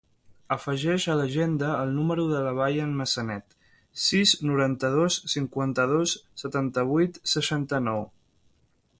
[0.53, 3.53] Afegeix a l'agenda el número de la Bayan Massanet:
[4.05, 8.03] sis, noranta-dos, cinquanta-dos, setanta-vuit, seixanta-nou.